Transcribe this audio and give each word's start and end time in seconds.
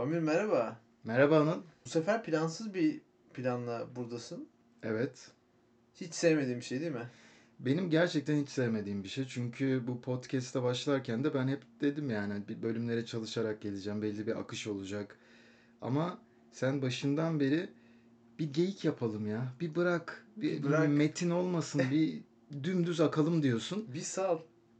Pamir 0.00 0.18
merhaba. 0.18 0.80
Merhaba 1.04 1.40
Anıl. 1.40 1.62
Bu 1.86 1.88
sefer 1.88 2.22
plansız 2.22 2.74
bir 2.74 3.00
planla 3.34 3.96
buradasın. 3.96 4.48
Evet. 4.82 5.30
Hiç 5.94 6.14
sevmediğim 6.14 6.60
bir 6.60 6.64
şey 6.64 6.80
değil 6.80 6.92
mi? 6.92 7.08
Benim 7.58 7.90
gerçekten 7.90 8.42
hiç 8.42 8.48
sevmediğim 8.48 9.04
bir 9.04 9.08
şey. 9.08 9.26
Çünkü 9.28 9.82
bu 9.86 10.00
podcast'a 10.00 10.62
başlarken 10.62 11.24
de 11.24 11.34
ben 11.34 11.48
hep 11.48 11.62
dedim 11.80 12.10
yani 12.10 12.48
bir 12.48 12.62
bölümlere 12.62 13.06
çalışarak 13.06 13.60
geleceğim. 13.60 14.02
Belli 14.02 14.26
bir 14.26 14.40
akış 14.40 14.66
olacak. 14.66 15.18
Ama 15.80 16.18
sen 16.52 16.82
başından 16.82 17.40
beri 17.40 17.68
bir 18.38 18.52
geyik 18.52 18.84
yapalım 18.84 19.26
ya. 19.26 19.52
Bir 19.60 19.74
bırak. 19.74 20.26
Bir 20.36 20.62
Bırak. 20.62 20.88
metin 20.88 21.30
olmasın. 21.30 21.82
Bir 21.90 22.20
dümdüz 22.64 23.00
akalım 23.00 23.42
diyorsun. 23.42 23.86
Bir 23.94 24.00
sal. 24.00 24.38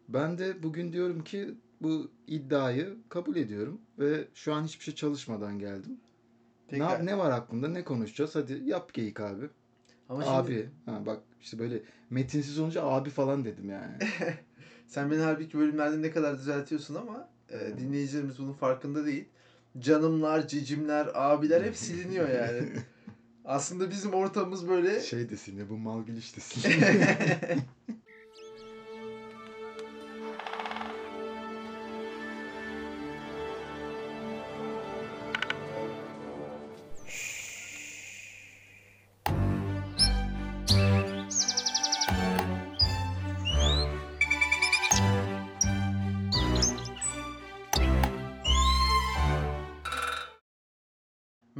Ben 0.08 0.38
de 0.38 0.62
bugün 0.62 0.92
diyorum 0.92 1.24
ki 1.24 1.54
bu 1.80 2.10
iddiayı 2.26 2.96
kabul 3.08 3.36
ediyorum. 3.36 3.80
Ve 3.98 4.28
şu 4.34 4.54
an 4.54 4.64
hiçbir 4.64 4.84
şey 4.84 4.94
çalışmadan 4.94 5.58
geldim. 5.58 6.00
Peki. 6.68 6.84
Ne, 6.84 7.06
ne 7.06 7.18
var 7.18 7.30
aklında? 7.30 7.68
Ne 7.68 7.84
konuşacağız? 7.84 8.34
Hadi 8.34 8.62
yap 8.64 8.94
geyik 8.94 9.20
abi. 9.20 9.50
Ama 10.08 10.24
şimdi 10.24 10.36
Abi. 10.36 10.68
Ha, 10.86 11.06
bak 11.06 11.22
işte 11.40 11.58
böyle 11.58 11.82
metinsiz 12.10 12.58
olunca 12.58 12.82
abi 12.82 13.10
falan 13.10 13.44
dedim 13.44 13.70
yani. 13.70 13.92
sen 14.86 15.10
beni 15.10 15.20
halbuki 15.20 15.58
bölümlerde 15.58 16.02
ne 16.02 16.10
kadar 16.10 16.38
düzeltiyorsun 16.38 16.94
ama 16.94 17.28
e, 17.48 17.78
dinleyicilerimiz 17.78 18.38
bunun 18.38 18.52
farkında 18.52 19.06
değil. 19.06 19.24
Canımlar, 19.78 20.48
cicimler, 20.48 21.08
abiler 21.14 21.64
hep 21.64 21.76
siliniyor 21.76 22.28
yani. 22.28 22.68
Aslında 23.44 23.90
bizim 23.90 24.14
ortamımız 24.14 24.68
böyle 24.68 25.00
şey 25.00 25.30
desin 25.30 25.58
ya 25.58 25.68
bu 25.68 25.78
malgiliş 25.78 26.36
desin. 26.36 26.72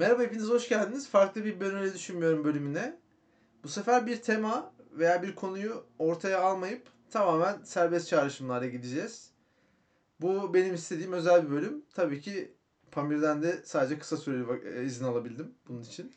Merhaba 0.01 0.23
hepiniz 0.23 0.49
hoş 0.49 0.69
geldiniz. 0.69 1.09
Farklı 1.09 1.45
bir 1.45 1.61
ben 1.61 1.75
öyle 1.75 1.95
düşünmüyorum 1.95 2.45
bölümüne. 2.45 2.99
Bu 3.65 3.69
sefer 3.69 4.07
bir 4.07 4.17
tema 4.17 4.73
veya 4.93 5.23
bir 5.23 5.35
konuyu 5.35 5.85
ortaya 5.99 6.43
almayıp 6.43 6.83
tamamen 7.11 7.63
serbest 7.63 8.09
çağrışımlarla 8.09 8.67
gideceğiz. 8.67 9.31
Bu 10.21 10.55
benim 10.55 10.75
istediğim 10.75 11.13
özel 11.13 11.47
bir 11.47 11.51
bölüm. 11.51 11.83
Tabii 11.95 12.21
ki 12.21 12.55
Pamir'den 12.91 13.43
de 13.43 13.63
sadece 13.65 13.99
kısa 13.99 14.17
süreli 14.17 14.77
e, 14.77 14.85
izin 14.85 15.05
alabildim 15.05 15.55
bunun 15.69 15.83
için. 15.83 16.13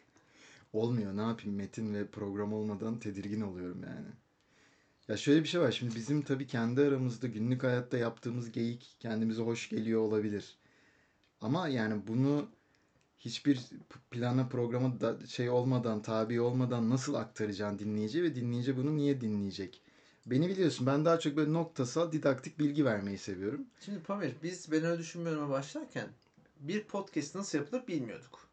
Olmuyor 0.74 1.18
ne 1.18 1.22
yapayım 1.22 1.56
metin 1.56 1.94
ve 1.94 2.08
program 2.08 2.54
olmadan 2.54 3.00
tedirgin 3.00 3.42
oluyorum 3.42 3.84
yani. 3.84 4.08
Ya 5.08 5.18
şöyle 5.18 5.44
bir 5.44 5.48
şey 5.48 5.62
var 5.62 5.72
şimdi 5.72 5.96
bizim 5.96 6.22
tabii 6.22 6.48
kendi 6.48 6.82
aramızda 6.82 7.28
günlük 7.28 7.64
hayatta 7.64 7.98
yaptığımız 7.98 8.52
geyik 8.52 8.96
kendimize 9.00 9.42
hoş 9.42 9.70
geliyor 9.70 10.02
olabilir. 10.02 10.58
Ama 11.42 11.68
yani 11.68 12.08
bunu 12.08 12.50
hiçbir 13.26 13.60
plana 14.12 14.48
programa 14.48 15.02
da 15.02 15.28
şey 15.28 15.50
olmadan 15.50 16.02
tabi 16.02 16.42
olmadan 16.42 16.90
nasıl 16.90 17.14
aktaracaksın 17.14 17.80
dinleyiciye 17.80 18.24
ve 18.24 18.36
dinleyici 18.36 18.78
bunu 18.78 18.96
niye 18.96 19.22
dinleyecek? 19.22 19.82
Beni 20.26 20.50
biliyorsun 20.50 20.88
ben 20.88 21.06
daha 21.06 21.20
çok 21.20 21.36
böyle 21.36 21.54
noktasal 21.54 22.12
didaktik 22.12 22.60
bilgi 22.60 22.86
vermeyi 22.86 23.18
seviyorum. 23.18 23.66
Şimdi 23.80 24.00
Pamir 24.00 24.36
biz 24.44 24.72
ben 24.72 24.84
öyle 24.84 25.00
düşünmüyorum'a 25.00 25.50
başlarken 25.50 26.10
bir 26.60 26.84
podcast 26.84 27.36
nasıl 27.36 27.58
yapılır 27.58 27.88
bilmiyorduk. 27.88 28.48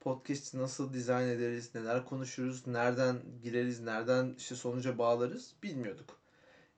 Podcast'i 0.00 0.58
nasıl 0.58 0.92
dizayn 0.92 1.28
ederiz, 1.28 1.70
neler 1.74 2.04
konuşuruz, 2.04 2.66
nereden 2.66 3.16
gireriz, 3.42 3.80
nereden 3.80 4.34
işte 4.38 4.54
sonuca 4.54 4.98
bağlarız 4.98 5.54
bilmiyorduk. 5.62 6.20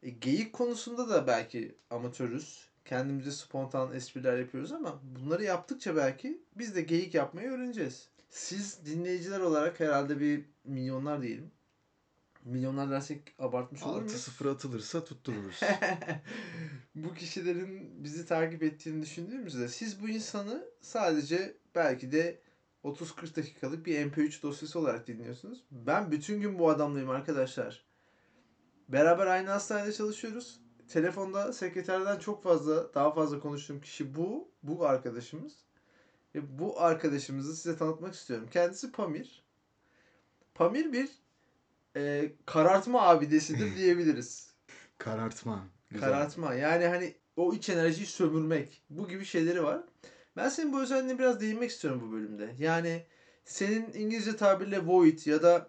E, 0.03 0.11
geyik 0.11 0.53
konusunda 0.53 1.09
da 1.09 1.27
belki 1.27 1.75
amatörüz. 1.91 2.72
Kendimize 2.85 3.31
spontan 3.31 3.95
espriler 3.95 4.39
yapıyoruz 4.39 4.73
ama 4.73 5.01
bunları 5.03 5.45
yaptıkça 5.45 5.97
belki 5.97 6.43
biz 6.59 6.75
de 6.75 6.83
geyik 6.83 7.15
yapmayı 7.15 7.51
öğreneceğiz. 7.51 8.09
Siz 8.31 8.87
dinleyiciler 8.87 9.41
olarak 9.41 9.81
herhalde 9.81 10.21
bir 10.21 10.45
milyonlar 10.65 11.23
diyelim. 11.23 11.51
Milyonlar 12.45 12.91
dersek 12.91 13.35
abartmış 13.39 13.83
olur 13.83 14.03
muyuz? 14.03 14.29
6-0 14.41 14.51
atılırsa 14.51 15.05
tuttururuz. 15.05 15.61
bu 16.95 17.15
kişilerin 17.15 18.05
bizi 18.05 18.27
takip 18.27 18.63
ettiğini 18.63 19.03
düşündüğümüzde 19.03 19.69
siz 19.69 20.03
bu 20.03 20.09
insanı 20.09 20.65
sadece 20.81 21.57
belki 21.75 22.13
de 22.13 22.39
30-40 22.85 23.37
dakikalık 23.37 23.87
bir 23.87 24.07
MP3 24.07 24.43
dosyası 24.43 24.79
olarak 24.79 25.07
dinliyorsunuz. 25.07 25.65
Ben 25.71 26.11
bütün 26.11 26.41
gün 26.41 26.59
bu 26.59 26.71
adamlayım 26.71 27.11
arkadaşlar. 27.11 27.85
Beraber 28.89 29.27
aynı 29.27 29.51
hastanede 29.51 29.93
çalışıyoruz. 29.93 30.62
Telefonda 30.93 31.53
sekreterden 31.53 32.19
çok 32.19 32.43
fazla, 32.43 32.95
daha 32.95 33.13
fazla 33.13 33.41
konuştuğum 33.41 33.81
kişi 33.81 34.15
bu. 34.15 34.49
Bu 34.63 34.87
arkadaşımız. 34.87 35.53
Ve 36.35 36.59
bu 36.59 36.81
arkadaşımızı 36.81 37.57
size 37.57 37.77
tanıtmak 37.77 38.15
istiyorum. 38.15 38.49
Kendisi 38.51 38.93
Pamir. 38.93 39.43
Pamir 40.55 40.93
bir 40.93 41.09
e, 41.97 42.33
karartma 42.47 43.03
abidesidir 43.03 43.77
diyebiliriz. 43.77 44.51
Karartma. 44.99 45.67
Güzel. 45.91 46.09
Karartma. 46.09 46.55
Yani 46.55 46.87
hani 46.87 47.15
o 47.37 47.55
iç 47.55 47.69
enerjiyi 47.69 48.07
sömürmek. 48.07 48.83
Bu 48.91 49.09
gibi 49.09 49.25
şeyleri 49.25 49.65
var. 49.65 49.81
Ben 50.37 50.49
senin 50.49 50.73
bu 50.73 50.83
özelliğine 50.83 51.19
biraz 51.19 51.41
değinmek 51.41 51.71
istiyorum 51.71 52.03
bu 52.07 52.13
bölümde. 52.13 52.55
Yani 52.59 53.07
senin 53.45 53.93
İngilizce 53.93 54.37
tabirle 54.37 54.87
void 54.87 55.27
ya 55.27 55.43
da 55.43 55.69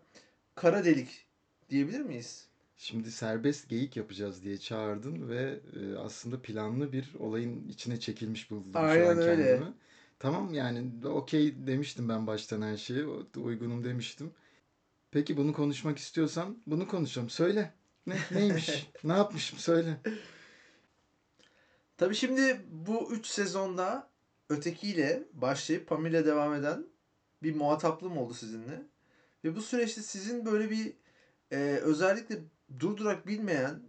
kara 0.55 0.85
delik 0.85 1.27
diyebilir 1.69 2.01
miyiz? 2.01 2.52
Şimdi 2.83 3.11
serbest 3.11 3.69
geyik 3.69 3.97
yapacağız 3.97 4.43
diye 4.43 4.57
çağırdın 4.57 5.29
ve 5.29 5.59
e, 5.79 5.97
aslında 5.97 6.41
planlı 6.41 6.91
bir 6.91 7.13
olayın 7.19 7.67
içine 7.67 7.99
çekilmiş 7.99 8.51
buldum 8.51 8.73
şu 8.73 8.79
Aynen 8.79 9.05
an 9.07 9.17
öyle. 9.17 9.55
kendimi. 9.55 9.73
Tamam 10.19 10.53
yani 10.53 10.91
okey 11.05 11.67
demiştim 11.67 12.09
ben 12.09 12.27
baştan 12.27 12.61
her 12.61 12.77
şeye. 12.77 13.05
o- 13.07 13.25
Uygunum 13.37 13.83
demiştim. 13.83 14.31
Peki 15.11 15.37
bunu 15.37 15.53
konuşmak 15.53 15.97
istiyorsan 15.97 16.57
bunu 16.67 16.87
konuşalım. 16.87 17.29
Söyle. 17.29 17.73
Ne, 18.07 18.15
neymiş? 18.31 18.87
ne 19.03 19.13
yapmışım? 19.13 19.59
Söyle. 19.59 19.97
Tabii 21.97 22.15
şimdi 22.15 22.61
bu 22.71 23.13
3 23.13 23.25
sezonda 23.27 24.09
ötekiyle 24.49 25.23
başlayıp 25.33 25.87
Pamir'le 25.87 26.25
devam 26.25 26.53
eden 26.53 26.85
bir 27.43 27.55
muhataplığım 27.55 28.17
oldu 28.17 28.33
sizinle. 28.33 28.81
Ve 29.43 29.55
bu 29.55 29.61
süreçte 29.61 30.01
sizin 30.01 30.45
böyle 30.45 30.69
bir 30.69 30.93
e, 31.51 31.57
özellikle 31.83 32.39
durdurak 32.79 33.27
bilmeyen 33.27 33.81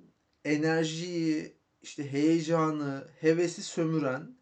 enerjiyi, 0.44 1.56
işte 1.82 2.12
heyecanı, 2.12 3.08
hevesi 3.20 3.62
sömüren, 3.62 4.36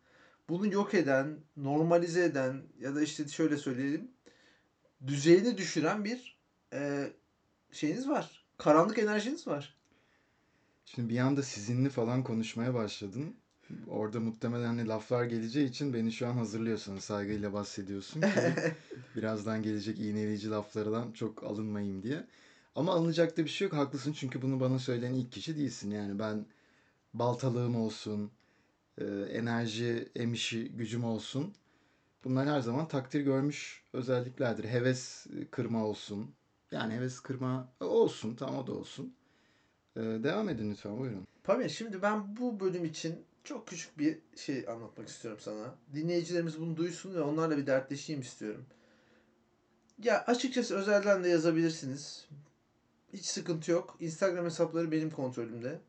bunu 0.49 0.73
yok 0.73 0.95
eden, 0.95 1.39
normalize 1.57 2.25
eden 2.25 2.63
ya 2.79 2.95
da 2.95 3.03
işte 3.03 3.29
şöyle 3.29 3.57
söyleyelim 3.57 4.11
düzeyini 5.07 5.59
düşüren 5.59 6.05
bir 6.05 6.39
e, 6.73 7.13
şeyiniz 7.73 8.09
var. 8.09 8.45
Karanlık 8.59 8.99
enerjiniz 8.99 9.47
var. 9.47 9.77
Şimdi 10.85 11.09
bir 11.09 11.19
anda 11.19 11.43
sizinli 11.43 11.89
falan 11.89 12.25
konuşmaya 12.25 12.75
başladın. 12.75 13.37
Orada 13.89 14.21
muhtemelen 14.21 14.65
hani 14.67 14.89
laflar 14.89 15.25
geleceği 15.25 15.69
için 15.69 15.95
beni 15.95 16.13
şu 16.13 16.27
an 16.29 16.33
hazırlıyorsun. 16.33 16.99
Saygıyla 16.99 17.53
bahsediyorsun 17.53 18.21
ki 18.21 18.29
birazdan 19.17 19.63
gelecek 19.63 20.01
iğneleyici 20.01 20.51
laflardan 20.51 21.13
çok 21.13 21.45
alınmayayım 21.45 22.03
diye. 22.03 22.27
Ama 22.75 22.93
alınacak 22.93 23.37
da 23.37 23.45
bir 23.45 23.51
şey 23.51 23.69
yok. 23.69 23.77
Haklısın 23.77 24.13
çünkü 24.13 24.43
bunu 24.43 24.61
bana 24.61 24.79
söyleyen 24.79 25.15
ilk 25.15 25.33
kişi 25.33 25.57
değilsin. 25.57 25.91
Yani 25.91 26.19
ben 26.19 26.47
baltalığım 27.15 27.77
olsun, 27.77 28.31
e, 28.99 29.05
enerji 29.33 30.09
emişi 30.17 30.69
gücüm 30.69 31.05
olsun. 31.05 31.55
Bunlar 32.25 32.49
her 32.49 32.61
zaman 32.61 32.89
takdir 32.89 33.21
görmüş 33.21 33.85
özelliklerdir. 33.93 34.65
Heves 34.65 35.27
kırma 35.51 35.85
olsun. 35.85 36.35
Yani 36.71 36.95
heves 36.95 37.21
kırma 37.21 37.73
olsun. 37.81 38.35
Tamam 38.35 38.59
o 38.59 38.67
da 38.67 38.73
olsun. 38.73 39.15
E, 39.97 40.01
devam 40.01 40.49
edin 40.49 40.71
lütfen 40.71 40.99
buyurun. 40.99 41.27
Pamir 41.45 41.69
şimdi 41.69 42.03
ben 42.03 42.37
bu 42.37 42.61
bölüm 42.61 42.85
için 42.85 43.25
çok 43.45 43.69
küçük 43.69 43.99
bir 43.99 44.19
şey 44.37 44.69
anlatmak 44.69 45.09
istiyorum 45.09 45.41
sana. 45.43 45.75
Dinleyicilerimiz 45.95 46.61
bunu 46.61 46.77
duysun 46.77 47.15
ve 47.15 47.21
onlarla 47.21 47.57
bir 47.57 47.67
dertleşeyim 47.67 48.21
istiyorum. 48.21 48.65
Ya 50.03 50.25
açıkçası 50.27 50.77
özelden 50.77 51.25
de 51.25 51.29
yazabilirsiniz. 51.29 52.29
Hiç 53.13 53.25
sıkıntı 53.25 53.71
yok. 53.71 53.97
Instagram 54.01 54.45
hesapları 54.45 54.93
benim 54.93 55.11
kontrolümde. 55.11 55.81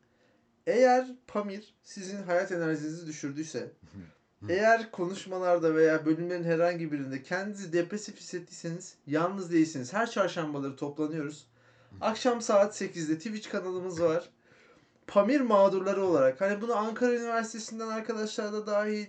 Eğer 0.66 1.06
Pamir 1.26 1.74
sizin 1.82 2.22
hayat 2.22 2.52
enerjinizi 2.52 3.06
düşürdüyse, 3.06 3.72
eğer 4.48 4.90
konuşmalarda 4.90 5.74
veya 5.74 6.06
bölümlerin 6.06 6.44
herhangi 6.44 6.92
birinde 6.92 7.22
kendinizi 7.22 7.72
depresif 7.72 8.16
hissettiyseniz 8.16 8.94
yalnız 9.06 9.52
değilsiniz. 9.52 9.92
Her 9.92 10.10
çarşambaları 10.10 10.76
toplanıyoruz. 10.76 11.46
Akşam 12.00 12.42
saat 12.42 12.80
8'de 12.82 13.18
Twitch 13.18 13.50
kanalımız 13.50 14.02
var. 14.02 14.30
Pamir 15.06 15.40
mağdurları 15.40 16.04
olarak 16.04 16.40
hani 16.40 16.60
bunu 16.60 16.76
Ankara 16.76 17.14
Üniversitesi'nden 17.14 17.88
arkadaşlar 17.88 18.52
da 18.52 18.66
dahil 18.66 19.06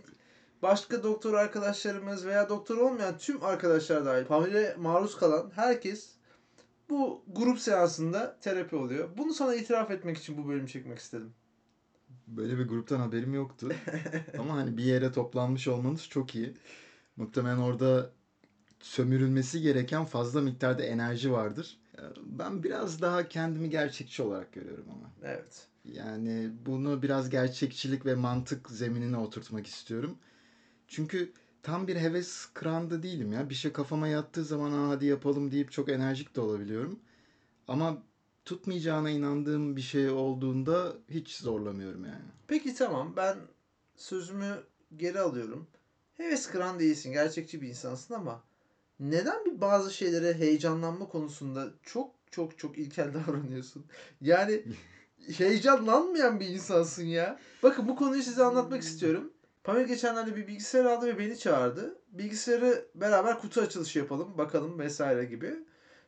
başka 0.62 1.04
doktor 1.04 1.34
arkadaşlarımız 1.34 2.26
veya 2.26 2.50
doktor 2.50 2.78
olmayan 2.78 3.18
tüm 3.18 3.44
arkadaşlar 3.44 4.06
dahil 4.06 4.26
Pamir'e 4.26 4.76
maruz 4.78 5.18
kalan 5.18 5.52
herkes 5.56 6.15
bu 6.90 7.24
grup 7.28 7.60
seansında 7.60 8.38
terapi 8.42 8.76
oluyor. 8.76 9.10
Bunu 9.18 9.34
sana 9.34 9.56
itiraf 9.56 9.92
etmek 9.92 10.18
için 10.18 10.38
bu 10.38 10.48
bölümü 10.48 10.68
çekmek 10.68 11.00
istedim. 11.00 11.34
Böyle 12.28 12.58
bir 12.58 12.68
gruptan 12.68 13.00
haberim 13.00 13.34
yoktu. 13.34 13.72
Ama 14.40 14.54
hani 14.54 14.78
bir 14.78 14.84
yere 14.84 15.12
toplanmış 15.12 15.68
olmanız 15.68 16.10
çok 16.10 16.36
iyi. 16.36 16.54
Muhtemelen 17.16 17.58
orada 17.58 18.12
sömürülmesi 18.80 19.62
gereken 19.62 20.06
fazla 20.06 20.42
miktarda 20.42 20.84
enerji 20.84 21.32
vardır. 21.32 21.78
Ben 22.26 22.64
biraz 22.64 23.02
daha 23.02 23.30
kendimi 23.30 23.70
gerçekçi 23.70 24.24
olarak 24.24 24.54
görüyorum 24.54 24.86
ama. 24.90 25.12
Evet. 25.24 25.68
Yani 25.86 26.52
bunu 26.66 27.02
biraz 27.02 27.30
gerçekçilik 27.30 28.06
ve 28.06 28.16
mantık 28.16 28.70
zeminine 28.70 29.18
oturtmak 29.18 29.68
istiyorum. 29.68 30.18
Çünkü 30.88 31.31
tam 31.66 31.88
bir 31.88 31.96
heves 31.96 32.46
kıranda 32.54 33.04
değilim 33.04 33.34
ya. 33.34 33.50
Bir 33.50 33.56
şey 33.56 33.72
kafama 33.72 34.08
yattığı 34.08 34.44
zaman 34.44 34.72
Aa, 34.72 34.90
hadi 34.90 35.06
yapalım 35.06 35.52
deyip 35.52 35.72
çok 35.72 35.90
enerjik 35.90 36.36
de 36.36 36.42
olabiliyorum. 36.42 37.00
Ama 37.68 38.04
tutmayacağına 38.46 39.10
inandığım 39.10 39.76
bir 39.76 39.82
şey 39.82 40.10
olduğunda 40.10 40.94
hiç 41.10 41.36
zorlamıyorum 41.38 42.06
yani. 42.06 42.26
Peki 42.48 42.76
tamam 42.76 43.14
ben 43.18 43.38
sözümü 43.96 44.64
geri 44.96 45.20
alıyorum. 45.20 45.68
Heves 46.14 46.48
kıran 46.48 46.80
değilsin, 46.80 47.12
gerçekçi 47.12 47.62
bir 47.62 47.68
insansın 47.68 48.14
ama 48.14 48.44
neden 49.00 49.46
bir 49.46 49.62
bazı 49.62 49.94
şeylere 49.94 50.34
heyecanlanma 50.34 51.08
konusunda 51.08 51.70
çok 51.84 52.12
çok 52.32 52.58
çok 52.58 52.78
ilkel 52.78 53.14
davranıyorsun? 53.28 53.86
Yani 54.22 54.64
heyecanlanmayan 55.38 56.40
bir 56.40 56.48
insansın 56.48 57.04
ya. 57.04 57.40
Bakın 57.64 57.88
bu 57.88 57.96
konuyu 57.96 58.24
size 58.24 58.44
anlatmak 58.44 58.82
istiyorum. 58.82 59.32
Pamir 59.66 59.86
geçenlerde 59.86 60.36
bir 60.36 60.48
bilgisayar 60.48 60.86
aldı 60.86 61.08
ve 61.08 61.20
beni 61.20 61.40
çağırdı. 61.40 61.96
Bilgisayarı 62.08 62.86
beraber 62.96 63.40
kutu 63.40 63.62
açılışı 63.62 64.00
yapalım, 64.00 64.38
bakalım 64.38 64.80
vesaire 64.80 65.26
gibi. 65.26 65.54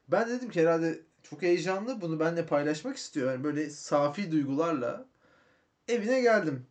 Ben 0.08 0.30
dedim 0.30 0.50
ki 0.50 0.62
herhalde 0.62 1.00
çok 1.24 1.42
heyecanlı 1.42 2.02
bunu 2.02 2.20
benimle 2.20 2.46
paylaşmak 2.46 2.98
istiyor. 2.98 3.32
Yani 3.32 3.44
böyle 3.44 3.70
safi 3.70 4.32
duygularla 4.32 5.06
evine 5.88 6.22
geldim. 6.22 6.66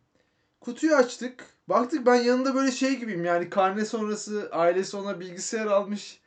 Kutuyu 0.61 0.95
açtık. 0.95 1.45
Baktık 1.69 2.05
ben 2.05 2.15
yanında 2.15 2.55
böyle 2.55 2.71
şey 2.71 2.99
gibiyim 2.99 3.25
yani 3.25 3.49
karne 3.49 3.85
sonrası 3.85 4.49
ailesi 4.51 4.97
ona 4.97 5.19
bilgisayar 5.19 5.67
almış 5.67 6.21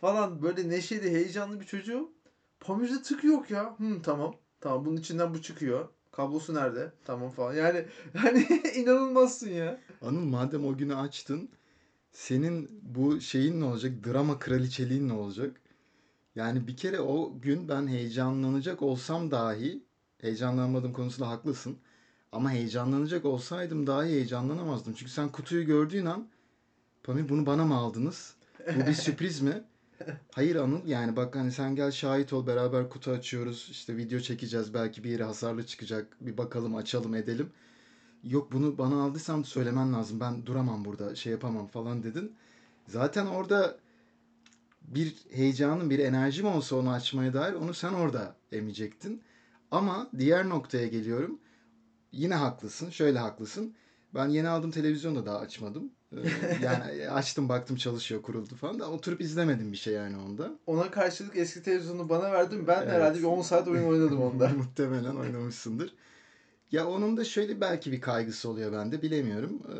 falan 0.00 0.42
böyle 0.42 0.68
neşeli 0.68 1.10
heyecanlı 1.10 1.60
bir 1.60 1.66
çocuğum. 1.66 2.12
Pamir'de 2.60 3.02
tık 3.02 3.24
yok 3.24 3.50
ya. 3.50 3.64
Hı 3.78 4.02
tamam. 4.02 4.34
Tamam 4.60 4.84
bunun 4.84 4.96
içinden 4.96 5.34
bu 5.34 5.42
çıkıyor. 5.42 5.88
Kablosu 6.12 6.54
nerede? 6.54 6.92
Tamam 7.04 7.30
falan. 7.30 7.54
Yani 7.54 7.84
hani 8.16 8.46
inanılmazsın 8.74 9.50
ya. 9.50 9.80
Anıl 10.00 10.24
madem 10.24 10.64
o 10.64 10.76
günü 10.76 10.94
açtın, 10.94 11.48
senin 12.12 12.80
bu 12.82 13.20
şeyin 13.20 13.60
ne 13.60 13.64
olacak? 13.64 13.92
Drama 14.06 14.38
kraliçeliğin 14.38 15.08
ne 15.08 15.12
olacak? 15.12 15.60
Yani 16.34 16.66
bir 16.66 16.76
kere 16.76 17.00
o 17.00 17.40
gün 17.40 17.68
ben 17.68 17.86
heyecanlanacak 17.88 18.82
olsam 18.82 19.30
dahi, 19.30 19.84
heyecanlanmadığım 20.20 20.92
konusunda 20.92 21.28
haklısın. 21.28 21.78
Ama 22.32 22.50
heyecanlanacak 22.50 23.24
olsaydım 23.24 23.86
dahi 23.86 24.08
heyecanlanamazdım. 24.08 24.94
Çünkü 24.94 25.12
sen 25.12 25.28
kutuyu 25.32 25.66
gördüğün 25.66 26.06
an, 26.06 26.28
Pamir 27.02 27.28
bunu 27.28 27.46
bana 27.46 27.64
mı 27.64 27.74
aldınız? 27.74 28.34
Bu 28.76 28.86
bir 28.86 28.94
sürpriz 28.94 29.40
mi? 29.40 29.64
Hayır 30.32 30.56
Anıl 30.56 30.86
yani 30.86 31.16
bak 31.16 31.36
hani 31.36 31.52
sen 31.52 31.76
gel 31.76 31.90
şahit 31.90 32.32
ol 32.32 32.46
beraber 32.46 32.88
kutu 32.90 33.10
açıyoruz 33.10 33.68
işte 33.70 33.96
video 33.96 34.20
çekeceğiz 34.20 34.74
belki 34.74 35.04
bir 35.04 35.10
yere 35.10 35.24
hasarlı 35.24 35.66
çıkacak 35.66 36.16
bir 36.20 36.38
bakalım 36.38 36.76
açalım 36.76 37.14
edelim. 37.14 37.50
Yok 38.24 38.52
bunu 38.52 38.78
bana 38.78 39.02
aldıysan 39.02 39.42
söylemen 39.42 39.92
lazım 39.92 40.20
ben 40.20 40.46
duramam 40.46 40.84
burada 40.84 41.14
şey 41.14 41.32
yapamam 41.32 41.66
falan 41.66 42.02
dedin. 42.02 42.36
Zaten 42.86 43.26
orada 43.26 43.76
bir 44.82 45.16
heyecanın 45.30 45.90
bir 45.90 45.98
enerjim 45.98 46.46
olsa 46.46 46.76
onu 46.76 46.90
açmaya 46.90 47.34
dair 47.34 47.52
onu 47.52 47.74
sen 47.74 47.92
orada 47.92 48.34
emecektin. 48.52 49.22
Ama 49.70 50.10
diğer 50.18 50.48
noktaya 50.48 50.86
geliyorum. 50.86 51.40
Yine 52.12 52.34
haklısın 52.34 52.90
şöyle 52.90 53.18
haklısın. 53.18 53.74
Ben 54.14 54.28
yeni 54.28 54.48
aldığım 54.48 54.70
televizyonu 54.70 55.16
da 55.16 55.26
daha 55.26 55.38
açmadım. 55.38 55.90
Ee, 56.12 56.16
yani 56.62 57.10
açtım 57.10 57.48
baktım 57.48 57.76
çalışıyor 57.76 58.22
kuruldu 58.22 58.54
falan 58.54 58.78
da 58.78 58.90
oturup 58.90 59.20
izlemedim 59.20 59.72
bir 59.72 59.76
şey 59.76 59.94
yani 59.94 60.16
onda. 60.16 60.50
Ona 60.66 60.90
karşılık 60.90 61.36
eski 61.36 61.62
televizyonu 61.62 62.08
bana 62.08 62.32
verdin. 62.32 62.66
Ben 62.66 62.82
Evet. 62.82 62.92
herhalde 62.92 63.18
bir 63.18 63.24
10 63.24 63.42
saat 63.42 63.68
oyun 63.68 63.84
oynadım 63.84 64.22
onda. 64.22 64.48
Muhtemelen 64.56 65.16
oynamışsındır. 65.16 65.94
Ya 66.72 66.86
onun 66.88 67.16
da 67.16 67.24
şöyle 67.24 67.60
belki 67.60 67.92
bir 67.92 68.00
kaygısı 68.00 68.48
oluyor 68.50 68.72
bende 68.72 69.02
bilemiyorum. 69.02 69.62
Ee, 69.68 69.74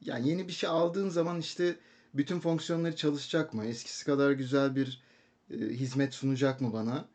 Yani 0.00 0.28
yeni 0.28 0.48
bir 0.48 0.52
şey 0.52 0.70
aldığın 0.70 1.08
zaman 1.08 1.40
işte 1.40 1.76
bütün 2.14 2.40
fonksiyonları 2.40 2.96
çalışacak 2.96 3.54
mı? 3.54 3.64
Eskisi 3.66 4.04
kadar 4.04 4.32
güzel 4.32 4.76
bir 4.76 5.02
e, 5.50 5.56
hizmet 5.58 6.14
sunacak 6.14 6.60
mı 6.60 6.72
bana? 6.72 7.08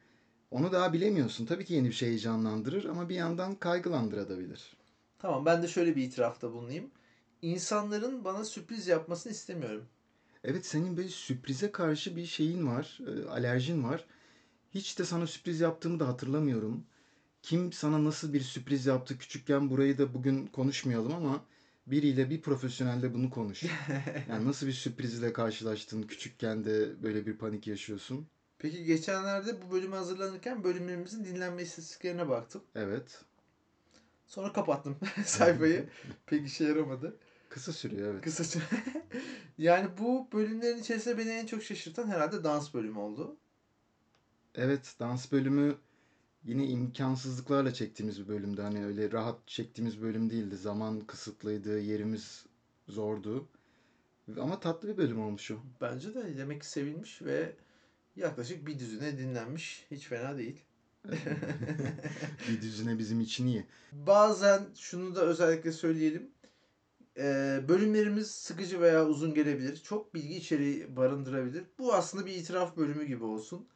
Onu 0.52 0.72
daha 0.72 0.94
bilemiyorsun. 0.94 1.46
Tabii 1.46 1.66
ki 1.66 1.74
yeni 1.74 1.88
bir 1.88 1.94
şey 1.94 2.10
heyecanlandırır 2.10 2.86
ama 2.86 3.10
bir 3.10 3.16
yandan 3.16 3.56
kaygılandırabilir. 3.56 4.78
Tamam 5.20 5.46
ben 5.46 5.64
de 5.64 5.68
şöyle 5.68 5.96
bir 5.96 6.04
itirafta 6.04 6.52
bulunayım. 6.52 6.92
İnsanların 7.42 8.24
bana 8.26 8.46
sürpriz 8.46 8.88
yapmasını 8.88 9.32
istemiyorum. 9.32 9.90
Evet 10.44 10.66
senin 10.66 10.98
böyle 10.98 11.10
sürprize 11.10 11.72
karşı 11.72 12.16
bir 12.16 12.26
şeyin 12.26 12.68
var, 12.68 13.00
e, 13.08 13.30
alerjin 13.30 13.84
var. 13.84 14.06
Hiç 14.72 15.00
de 15.00 15.06
sana 15.06 15.28
sürpriz 15.28 15.60
yaptığımı 15.62 16.00
da 16.00 16.08
hatırlamıyorum. 16.08 16.86
Kim 17.44 17.72
sana 17.72 18.04
nasıl 18.04 18.34
bir 18.34 18.42
sürpriz 18.42 18.86
yaptı 18.86 19.18
küçükken 19.18 19.70
burayı 19.70 19.98
da 19.98 20.14
bugün 20.14 20.48
konuşmayalım 20.48 21.14
ama 21.14 21.46
biriyle 21.88 22.30
bir 22.30 22.42
profesyonelle 22.42 23.14
bunu 23.14 23.30
konuş. 23.30 23.64
Yani 24.30 24.48
nasıl 24.48 24.68
bir 24.68 24.72
sürprizle 24.72 25.34
karşılaştın 25.34 26.04
küçükken 26.04 26.66
de 26.66 27.04
böyle 27.04 27.26
bir 27.26 27.38
panik 27.38 27.68
yaşıyorsun? 27.68 28.28
Peki 28.60 28.84
geçenlerde 28.84 29.62
bu 29.62 29.72
bölüme 29.72 29.96
hazırlanırken 29.96 30.64
bölümlerimizin 30.64 31.26
dinlenme 31.26 31.62
istatistiklerine 31.62 32.30
baktım. 32.30 32.64
Evet. 32.76 33.22
Sonra 34.28 34.54
kapattım 34.54 34.98
sayfayı. 35.26 35.90
Pek 36.26 36.48
işe 36.48 36.64
yaramadı. 36.64 37.18
Kısa 37.50 37.74
sürüyor 37.74 38.14
evet. 38.14 38.24
Kısaca. 38.24 38.62
yani 39.58 39.90
bu 39.98 40.28
bölümlerin 40.34 40.78
içerisinde 40.78 41.18
beni 41.18 41.30
en 41.30 41.46
çok 41.46 41.64
şaşırtan 41.64 42.08
herhalde 42.08 42.44
dans 42.44 42.74
bölümü 42.74 43.00
oldu. 43.00 43.38
Evet 44.56 44.96
dans 45.00 45.32
bölümü 45.32 45.76
yine 46.44 46.68
imkansızlıklarla 46.68 47.74
çektiğimiz 47.74 48.20
bir 48.20 48.28
bölümdü. 48.28 48.62
Hani 48.62 48.86
öyle 48.86 49.12
rahat 49.12 49.48
çektiğimiz 49.48 50.02
bölüm 50.02 50.30
değildi. 50.30 50.58
Zaman 50.58 51.02
kısıtlıydı, 51.02 51.80
yerimiz 51.80 52.46
zordu. 52.88 53.48
Ama 54.40 54.60
tatlı 54.60 54.88
bir 54.88 54.98
bölüm 54.98 55.22
olmuş 55.22 55.52
o. 55.52 55.56
Bence 55.82 56.16
de 56.16 56.38
demek 56.38 56.62
ki 56.62 56.70
sevilmiş 56.70 57.22
ve 57.22 57.56
yaklaşık 58.16 58.68
bir 58.68 58.80
düzine 58.80 59.18
dinlenmiş. 59.18 59.88
Hiç 59.92 60.08
fena 60.08 60.38
değil. 60.38 60.62
bir 62.50 62.62
düzine 62.62 63.00
bizim 63.00 63.22
için 63.22 63.48
iyi. 63.48 63.66
Bazen 63.92 64.68
şunu 64.76 65.16
da 65.16 65.22
özellikle 65.22 65.72
söyleyelim. 65.72 66.32
Ee, 67.18 67.64
bölümlerimiz 67.68 68.32
sıkıcı 68.32 68.82
veya 68.82 69.06
uzun 69.06 69.34
gelebilir. 69.34 69.78
Çok 69.78 70.14
bilgi 70.14 70.36
içeriği 70.36 70.96
barındırabilir. 70.96 71.64
Bu 71.80 71.94
aslında 71.94 72.26
bir 72.26 72.34
itiraf 72.34 72.78
bölümü 72.78 73.06
gibi 73.06 73.24
olsun. 73.24 73.68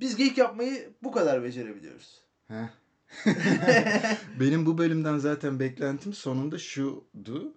Biz 0.00 0.16
geyik 0.16 0.38
yapmayı 0.38 0.90
bu 1.02 1.12
kadar 1.12 1.44
becerebiliyoruz. 1.44 2.20
Heh. 2.48 2.68
Benim 4.40 4.66
bu 4.66 4.78
bölümden 4.78 5.18
zaten 5.18 5.60
beklentim 5.60 6.12
sonunda 6.12 6.58
şudu. 6.58 7.54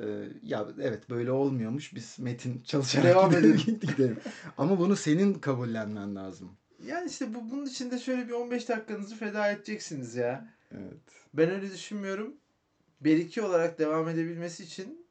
Ee, 0.00 0.28
ya 0.42 0.68
evet 0.80 1.10
böyle 1.10 1.32
olmuyormuş. 1.32 1.94
Biz 1.94 2.18
metin 2.18 2.62
çalışarak 2.66 3.06
Devam 3.06 3.30
gidelim, 3.30 3.56
gidelim. 3.80 4.18
Ama 4.58 4.78
bunu 4.78 4.96
senin 4.96 5.34
kabullenmen 5.34 6.16
lazım. 6.16 6.56
Yani 6.86 7.10
işte 7.10 7.34
bu, 7.34 7.50
bunun 7.50 7.66
için 7.66 7.90
de 7.90 7.98
şöyle 7.98 8.28
bir 8.28 8.32
15 8.32 8.68
dakikanızı 8.68 9.16
feda 9.16 9.50
edeceksiniz 9.50 10.14
ya. 10.14 10.54
Evet. 10.72 11.00
Ben 11.34 11.50
öyle 11.50 11.72
düşünmüyorum. 11.72 12.34
Beriki 13.00 13.42
olarak 13.42 13.78
devam 13.78 14.08
edebilmesi 14.08 14.64
için 14.64 15.06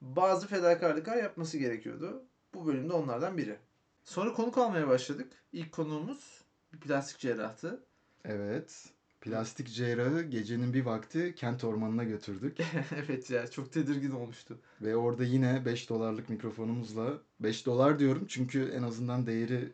bazı 0.00 0.46
fedakarlıklar 0.46 1.16
yapması 1.16 1.58
gerekiyordu. 1.58 2.24
Bu 2.54 2.66
bölümde 2.66 2.92
onlardan 2.92 3.38
biri. 3.38 3.56
Sonra 4.04 4.32
konuk 4.32 4.58
almaya 4.58 4.88
başladık. 4.88 5.32
İlk 5.52 5.72
konuğumuz 5.72 6.44
bir 6.72 6.80
plastik 6.80 7.18
cerrahtı. 7.18 7.84
Evet. 8.24 8.88
Plastik 9.20 9.68
cerrahı 9.68 10.22
gecenin 10.22 10.74
bir 10.74 10.84
vakti 10.84 11.34
kent 11.34 11.64
ormanına 11.64 12.04
götürdük. 12.04 12.58
evet 12.96 13.30
ya 13.30 13.46
çok 13.50 13.72
tedirgin 13.72 14.10
olmuştu. 14.10 14.58
Ve 14.82 14.96
orada 14.96 15.24
yine 15.24 15.64
5 15.64 15.88
dolarlık 15.90 16.28
mikrofonumuzla 16.28 17.18
5 17.40 17.66
dolar 17.66 17.98
diyorum 17.98 18.24
çünkü 18.28 18.64
en 18.68 18.82
azından 18.82 19.26
değeri 19.26 19.72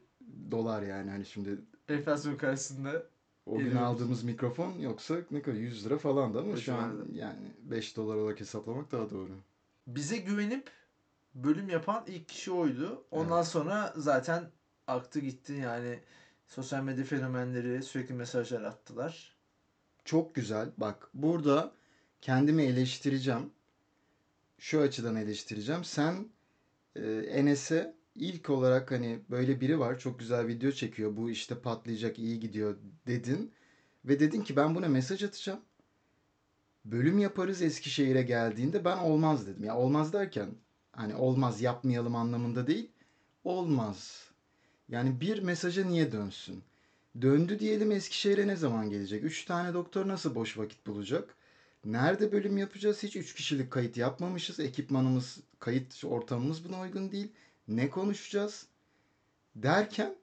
dolar 0.50 0.82
yani 0.82 1.10
hani 1.10 1.26
şimdi 1.26 1.58
Enflasyon 1.88 2.36
karşısında 2.36 3.02
o 3.46 3.58
gün 3.58 3.76
aldığımız 3.76 4.22
mikrofon 4.24 4.78
yoksa 4.78 5.16
ne 5.30 5.42
kadar 5.42 5.56
100 5.56 5.86
lira 5.86 5.98
falandı 5.98 6.40
ama 6.40 6.52
O 6.52 6.56
şu 6.56 6.74
an 6.74 7.06
yani 7.12 7.52
5 7.62 7.96
dolar 7.96 8.16
olarak 8.16 8.40
hesaplamak 8.40 8.92
daha 8.92 9.10
doğru. 9.10 9.30
bize 9.86 10.16
güvenip 10.16 10.70
bölüm 11.36 11.68
yapan 11.68 12.04
ilk 12.06 12.28
kişi 12.28 12.52
oydu. 12.52 13.06
Ondan 13.10 13.36
Evet. 13.38 13.48
sonra 13.48 13.94
zaten 13.96 14.50
aktı 14.86 15.20
gitti 15.20 15.52
yani 15.52 16.00
sosyal 16.46 16.82
medya 16.82 17.04
fenomenleri 17.04 17.82
sürekli 17.82 18.14
mesajlar 18.14 18.62
attılar. 18.62 19.36
Çok 20.04 20.34
güzel. 20.34 20.72
Bak 20.78 21.10
burada 21.14 21.72
kendimi 22.20 22.62
eleştireceğim. 22.62 23.52
şu 24.58 24.80
açıdan 24.80 25.16
eleştireceğim. 25.16 25.84
Sen 25.84 26.28
e, 26.96 27.02
Enes'e 27.18 27.96
ilk 28.14 28.50
olarak 28.50 28.90
hani 28.90 29.20
böyle 29.30 29.60
biri 29.60 29.80
var 29.80 29.98
çok 29.98 30.18
güzel 30.18 30.46
video 30.48 30.70
çekiyor 30.72 31.16
bu 31.16 31.30
işte 31.30 31.60
patlayacak 31.60 32.18
iyi 32.18 32.40
gidiyor 32.40 32.78
dedin. 33.06 33.54
Ve 34.04 34.20
dedin 34.20 34.42
ki 34.42 34.56
ben 34.56 34.74
buna 34.74 34.88
mesaj 34.88 35.24
atacağım. 35.24 35.60
Bölüm 36.84 37.18
yaparız 37.18 37.62
Eskişehir'e 37.62 38.22
geldiğinde 38.22 38.84
ben 38.84 38.98
olmaz 38.98 39.46
dedim. 39.46 39.64
Ya 39.64 39.76
olmaz 39.78 40.12
derken 40.12 40.48
hani 40.96 41.14
olmaz 41.14 41.60
yapmayalım 41.60 42.16
anlamında 42.16 42.66
değil. 42.66 42.90
Olmaz. 43.44 44.30
Yani 44.88 45.20
bir 45.20 45.42
mesaja 45.42 45.84
niye 45.84 46.12
dönsün? 46.12 46.62
Döndü 47.20 47.58
diyelim 47.58 47.92
Eskişehir'e 47.92 48.46
ne 48.46 48.56
zaman 48.56 48.90
gelecek? 48.90 49.24
Üç 49.24 49.44
tane 49.44 49.74
doktor 49.74 50.08
nasıl 50.08 50.34
boş 50.34 50.58
vakit 50.58 50.86
bulacak? 50.86 51.34
Nerede 51.84 52.32
bölüm 52.32 52.56
yapacağız? 52.56 53.02
Hiç 53.02 53.16
üç 53.16 53.34
kişilik 53.34 53.70
kayıt 53.70 53.96
yapmamışız. 53.96 54.60
Ekipmanımız, 54.60 55.40
kayıt 55.58 56.04
ortamımız 56.04 56.64
buna 56.64 56.80
uygun 56.80 57.12
değil. 57.12 57.32
Ne 57.68 57.90
konuşacağız? 57.90 58.66
Derken 59.54 60.14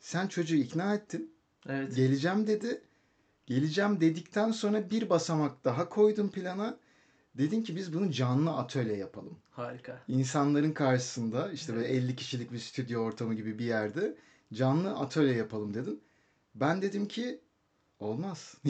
sen 0.00 0.26
çocuğu 0.26 0.56
ikna 0.56 0.94
ettin. 0.94 1.34
Evet. 1.68 1.96
Geleceğim 1.96 2.46
dedi. 2.46 2.82
Geleceğim 3.46 4.00
dedikten 4.00 4.52
sonra 4.52 4.90
bir 4.90 5.10
basamak 5.10 5.64
daha 5.64 5.88
koydun 5.88 6.28
plana. 6.28 6.76
Dedin 7.34 7.62
ki 7.62 7.76
biz 7.76 7.94
bunu 7.94 8.12
canlı 8.12 8.50
atölye 8.50 8.96
yapalım. 8.96 9.38
Harika. 9.60 10.00
İnsanların 10.08 10.72
karşısında 10.72 11.52
işte 11.52 11.74
böyle 11.74 11.88
50 11.88 12.16
kişilik 12.16 12.52
bir 12.52 12.58
stüdyo 12.58 13.00
ortamı 13.00 13.34
gibi 13.34 13.58
bir 13.58 13.64
yerde 13.64 14.16
canlı 14.54 14.98
atölye 14.98 15.34
yapalım 15.34 15.74
dedin. 15.74 16.00
Ben 16.54 16.82
dedim 16.82 17.08
ki 17.08 17.40
olmaz. 17.98 18.54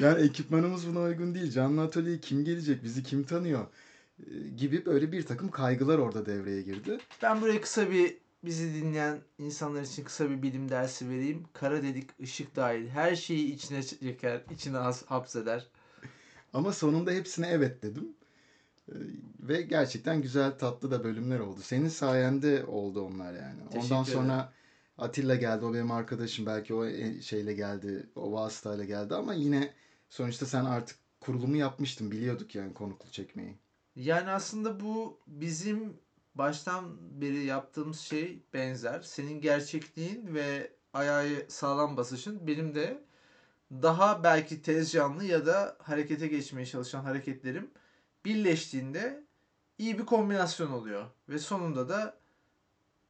yani 0.00 0.22
ekipmanımız 0.22 0.88
buna 0.88 1.00
uygun 1.00 1.34
değil. 1.34 1.50
Canlı 1.50 1.82
atölyeye 1.82 2.20
kim 2.20 2.44
gelecek? 2.44 2.84
Bizi 2.84 3.02
kim 3.02 3.22
tanıyor? 3.22 3.66
Gibi 4.56 4.86
böyle 4.86 5.12
bir 5.12 5.26
takım 5.26 5.50
kaygılar 5.50 5.98
orada 5.98 6.26
devreye 6.26 6.62
girdi. 6.62 6.98
Ben 7.22 7.40
buraya 7.40 7.60
kısa 7.60 7.90
bir 7.90 8.16
bizi 8.44 8.74
dinleyen 8.74 9.18
insanlar 9.38 9.82
için 9.82 10.04
kısa 10.04 10.30
bir 10.30 10.42
bilim 10.42 10.68
dersi 10.68 11.08
vereyim. 11.08 11.44
Kara 11.52 11.82
delik 11.82 12.20
ışık 12.20 12.56
dahil 12.56 12.88
her 12.88 13.16
şeyi 13.16 13.54
içine 13.54 13.82
çeker, 13.82 14.42
içine 14.50 14.76
hapseder. 15.06 15.66
Ama 16.52 16.72
sonunda 16.72 17.10
hepsine 17.10 17.48
evet 17.48 17.82
dedim. 17.82 18.08
Ee, 18.88 18.94
Ve 19.40 19.62
gerçekten 19.62 20.22
güzel 20.22 20.58
tatlı 20.58 20.90
da 20.90 21.04
bölümler 21.04 21.38
oldu. 21.40 21.60
Senin 21.62 21.88
sayende 21.88 22.64
oldu 22.64 23.02
onlar 23.02 23.32
yani. 23.34 23.58
Teşekkür 23.70 23.94
Ondan 23.94 24.04
ederim. 24.04 24.18
sonra 24.18 24.52
Atilla 24.98 25.34
geldi. 25.34 25.64
O 25.64 25.74
benim 25.74 25.90
arkadaşım. 25.90 26.46
Belki 26.46 26.74
o 26.74 26.86
e- 26.86 27.22
şeyle 27.22 27.52
geldi. 27.52 28.10
O 28.16 28.32
vasıtayla 28.32 28.84
geldi 28.84 29.14
ama 29.14 29.34
yine 29.34 29.74
sonuçta 30.10 30.46
sen 30.46 30.64
artık 30.64 30.96
kurulumu 31.20 31.56
yapmıştın. 31.56 32.10
Biliyorduk 32.10 32.54
yani 32.54 32.74
konuklu 32.74 33.10
çekmeyi. 33.10 33.56
Yani 33.96 34.30
aslında 34.30 34.80
bu 34.80 35.18
bizim 35.26 35.96
baştan 36.34 36.96
beri 37.20 37.44
yaptığımız 37.44 37.98
şey 37.98 38.42
benzer. 38.54 39.00
Senin 39.02 39.40
gerçekliğin 39.40 40.34
ve 40.34 40.70
ayağı 40.92 41.26
sağlam 41.48 41.96
basışın 41.96 42.46
benim 42.46 42.74
de 42.74 43.02
daha 43.72 44.24
belki 44.24 44.62
tez 44.62 44.92
canlı 44.92 45.24
ya 45.24 45.46
da 45.46 45.76
harekete 45.82 46.26
geçmeye 46.26 46.66
çalışan 46.66 47.02
hareketlerim 47.04 47.70
birleştiğinde 48.24 49.24
iyi 49.78 49.98
bir 49.98 50.06
kombinasyon 50.06 50.72
oluyor. 50.72 51.06
Ve 51.28 51.38
sonunda 51.38 51.88
da 51.88 52.20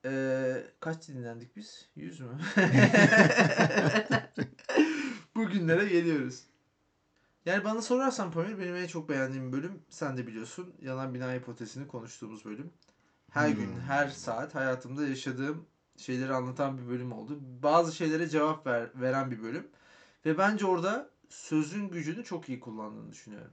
eee, 0.04 0.66
kaç 0.80 1.08
dinlendik 1.08 1.56
biz? 1.56 1.90
100 1.96 2.20
mü? 2.20 2.38
Bugünlere 5.36 5.84
geliyoruz. 5.86 6.42
Yani 7.46 7.64
bana 7.64 7.82
sorarsan 7.82 8.30
Pamir 8.30 8.58
benim 8.58 8.76
en 8.76 8.86
çok 8.86 9.08
beğendiğim 9.08 9.52
bölüm 9.52 9.82
sen 9.88 10.16
de 10.16 10.26
biliyorsun 10.26 10.74
yanan 10.82 11.14
bina 11.14 11.34
hipotezini 11.34 11.88
konuştuğumuz 11.88 12.44
bölüm. 12.44 12.72
Her 13.30 13.48
Hmm. 13.48 13.56
gün, 13.58 13.76
her 13.80 14.08
saat 14.08 14.54
hayatımda 14.54 15.06
yaşadığım 15.06 15.66
şeyleri 15.96 16.34
anlatan 16.34 16.78
bir 16.78 16.88
bölüm 16.88 17.12
oldu. 17.12 17.38
Bazı 17.62 17.96
şeylere 17.96 18.28
cevap 18.28 18.66
ver, 18.66 18.90
veren 18.94 19.30
bir 19.30 19.42
bölüm. 19.42 19.68
Ve 20.26 20.38
bence 20.38 20.66
orada 20.66 21.10
sözün 21.28 21.88
gücünü 21.88 22.24
çok 22.24 22.48
iyi 22.48 22.60
kullandığını 22.60 23.12
düşünüyorum. 23.12 23.52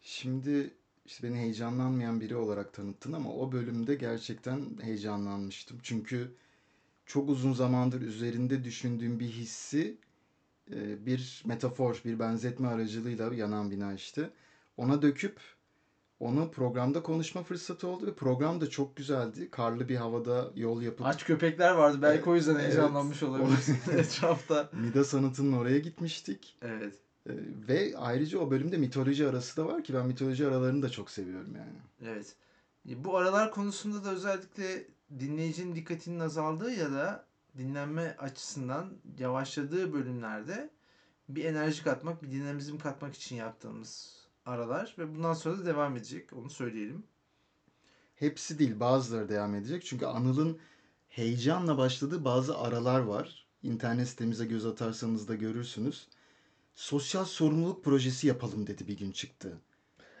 Şimdi 0.00 0.74
işte 1.10 1.28
beni 1.28 1.38
heyecanlanmayan 1.38 2.20
biri 2.20 2.36
olarak 2.36 2.72
tanıttın 2.72 3.12
ama 3.12 3.34
o 3.34 3.52
bölümde 3.52 3.94
gerçekten 3.94 4.78
heyecanlanmıştım. 4.82 5.78
Çünkü 5.82 6.34
çok 7.06 7.28
uzun 7.28 7.52
zamandır 7.52 8.00
üzerinde 8.00 8.64
düşündüğüm 8.64 9.20
bir 9.20 9.28
hissi 9.28 9.98
e, 10.70 11.06
bir 11.06 11.42
metafor, 11.46 12.02
bir 12.04 12.18
benzetme 12.18 12.68
aracılığıyla 12.68 13.34
yanan 13.34 13.70
bina 13.70 13.94
işte 13.94 14.30
ona 14.76 15.02
döküp 15.02 15.40
onu 16.20 16.50
programda 16.50 17.02
konuşma 17.02 17.42
fırsatı 17.42 17.88
oldu 17.88 18.06
ve 18.06 18.14
program 18.14 18.60
da 18.60 18.70
çok 18.70 18.96
güzeldi. 18.96 19.50
Karlı 19.50 19.88
bir 19.88 19.96
havada 19.96 20.50
yol 20.56 20.82
yapıp 20.82 21.06
Aç 21.06 21.24
köpekler 21.24 21.72
vardı. 21.72 21.98
Belki 22.02 22.30
o 22.30 22.34
yüzden 22.34 22.54
Evet. 22.54 22.64
heyecanlanmış 22.64 23.22
olabilirsin 23.22 23.78
etrafta. 23.98 24.70
Midas 24.72 25.14
Anıtı'nın 25.14 25.52
oraya 25.52 25.78
gitmiştik. 25.78 26.56
Evet. 26.62 26.94
E, 27.26 27.32
Ve 27.68 27.94
ayrıca 27.96 28.38
o 28.38 28.50
bölümde 28.50 28.76
mitoloji 28.76 29.28
arası 29.28 29.56
da 29.56 29.66
var 29.66 29.84
ki 29.84 29.94
ben 29.94 30.06
mitoloji 30.06 30.46
aralarını 30.46 30.82
da 30.82 30.88
çok 30.88 31.10
seviyorum 31.10 31.54
yani. 31.56 31.78
Evet. 32.12 32.36
E, 32.88 33.04
Bu 33.04 33.16
aralar 33.16 33.50
konusunda 33.50 34.04
da 34.04 34.10
özellikle 34.10 34.86
dinleyicinin 35.18 35.74
dikkatinin 35.74 36.20
azaldığı 36.20 36.70
ya 36.72 36.92
da 36.92 37.26
dinlenme 37.58 38.16
açısından 38.18 38.92
yavaşladığı 39.18 39.92
bölümlerde 39.92 40.70
bir 41.28 41.44
enerji 41.44 41.84
katmak, 41.84 42.22
bir 42.22 42.30
dinamizm 42.30 42.78
katmak 42.78 43.14
için 43.14 43.36
yaptığımız 43.36 44.20
aralar 44.46 44.94
ve 44.98 45.14
bundan 45.14 45.34
sonra 45.34 45.58
da 45.58 45.66
devam 45.66 45.96
edecek. 45.96 46.32
Onu 46.32 46.50
söyleyelim. 46.50 47.04
Hepsi 48.14 48.58
değil 48.58 48.80
bazıları 48.80 49.28
devam 49.28 49.54
edecek. 49.54 49.84
Çünkü 49.84 50.06
Anıl'ın 50.06 50.58
heyecanla 51.08 51.78
başladığı 51.78 52.24
bazı 52.24 52.58
aralar 52.58 53.00
var. 53.00 53.46
İnternet 53.62 54.08
sitemize 54.08 54.46
göz 54.46 54.66
atarsanız 54.66 55.28
da 55.28 55.34
görürsünüz. 55.34 56.08
Sosyal 56.80 57.24
sorumluluk 57.24 57.84
projesi 57.84 58.26
yapalım 58.26 58.66
dedi 58.66 58.88
bir 58.88 58.98
gün 58.98 59.12
çıktı. 59.12 59.58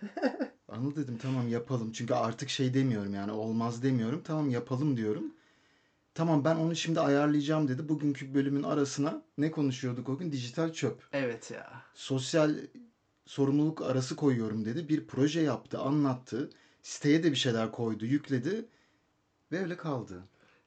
Anıl 0.68 0.96
dedim 0.96 1.18
tamam 1.18 1.48
yapalım. 1.48 1.92
Çünkü 1.92 2.14
artık 2.14 2.48
şey 2.48 2.74
demiyorum 2.74 3.14
yani 3.14 3.32
olmaz 3.32 3.82
demiyorum. 3.82 4.22
Tamam 4.24 4.50
yapalım 4.50 4.96
diyorum. 4.96 5.34
Tamam 6.14 6.44
ben 6.44 6.56
onu 6.56 6.76
şimdi 6.76 7.00
ayarlayacağım 7.00 7.68
dedi. 7.68 7.88
Bugünkü 7.88 8.34
bölümün 8.34 8.62
arasına 8.62 9.22
ne 9.38 9.50
konuşuyorduk 9.50 10.08
o 10.08 10.18
gün? 10.18 10.32
Dijital 10.32 10.72
çöp. 10.72 11.02
Evet 11.12 11.50
ya. 11.50 11.82
Sosyal 11.94 12.56
sorumluluk 13.26 13.82
arası 13.82 14.16
koyuyorum 14.16 14.64
dedi. 14.64 14.88
Bir 14.88 15.06
proje 15.06 15.40
yaptı, 15.40 15.78
anlattı. 15.78 16.50
Siteye 16.82 17.22
de 17.22 17.30
bir 17.30 17.36
şeyler 17.36 17.72
koydu, 17.72 18.06
yükledi 18.06 18.68
ve 19.52 19.58
öyle 19.58 19.76
kaldı. 19.76 20.22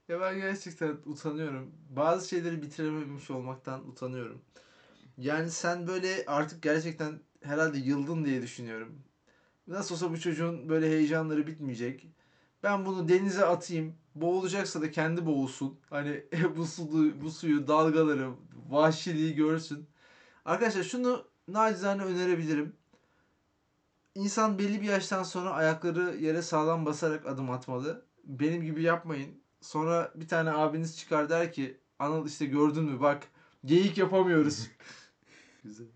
Ya 0.07 0.21
ben 0.21 0.37
gerçekten 0.37 0.97
utanıyorum. 1.05 1.71
Bazı 1.89 2.29
şeyleri 2.29 2.61
bitirememiş 2.61 3.31
olmaktan 3.31 3.87
utanıyorum. 3.87 4.41
Yani 5.17 5.51
sen 5.51 5.87
böyle 5.87 6.23
artık 6.27 6.61
gerçekten 6.63 7.19
herhalde 7.43 7.77
yıldın 7.77 8.25
diye 8.25 8.41
düşünüyorum. 8.41 8.99
Nasıl 9.67 9.95
olsa 9.95 10.11
bu 10.11 10.19
çocuğun 10.19 10.69
böyle 10.69 10.89
heyecanları 10.89 11.47
bitmeyecek. 11.47 12.07
Ben 12.63 12.85
bunu 12.85 13.09
denize 13.09 13.45
atayım. 13.45 13.95
Boğulacaksa 14.15 14.81
da 14.81 14.91
kendi 14.91 15.25
boğulsun. 15.25 15.79
Hani 15.89 16.23
bu 16.57 16.65
suyu, 16.65 17.21
bu 17.21 17.31
suyu, 17.31 17.67
dalgaları, 17.67 18.31
vahşiliği 18.69 19.35
görsün. 19.35 19.87
Arkadaşlar 20.45 20.83
şunu 20.83 21.25
nacizane 21.47 22.03
önerebilirim. 22.03 22.75
İnsan 24.15 24.59
belli 24.59 24.81
bir 24.81 24.87
yaştan 24.87 25.23
sonra 25.23 25.51
ayakları 25.51 26.15
yere 26.15 26.41
sağlam 26.41 26.85
basarak 26.85 27.25
adım 27.27 27.49
atmalı. 27.49 28.05
Benim 28.23 28.61
gibi 28.63 28.81
yapmayın. 28.83 29.43
Sonra 29.61 30.11
bir 30.15 30.27
tane 30.27 30.51
abiniz 30.51 30.97
çıkar 30.99 31.29
der 31.29 31.53
ki 31.53 31.77
Anıl 31.99 32.27
işte 32.27 32.45
gördün 32.45 32.83
mü 32.83 32.99
bak 33.01 33.27
geyik 33.65 33.97
yapamıyoruz. 33.97 34.69
Güzel. 35.63 35.87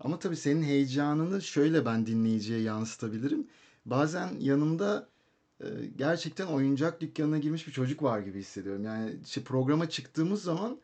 Ama 0.00 0.18
tabii 0.18 0.36
senin 0.36 0.62
heyecanını 0.62 1.42
şöyle 1.42 1.86
ben 1.86 2.06
dinleyiciye 2.06 2.60
yansıtabilirim. 2.60 3.48
Bazen 3.86 4.40
yanımda 4.40 5.08
e, 5.60 5.66
gerçekten 5.96 6.46
oyuncak 6.46 7.00
dükkanına 7.00 7.38
girmiş 7.38 7.66
bir 7.66 7.72
çocuk 7.72 8.02
var 8.02 8.20
gibi 8.20 8.40
hissediyorum. 8.40 8.84
Yani 8.84 9.16
işte 9.26 9.44
programa 9.44 9.90
çıktığımız 9.90 10.42
zaman 10.42 10.80